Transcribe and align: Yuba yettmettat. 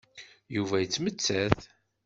Yuba 0.55 0.75
yettmettat. 0.79 1.61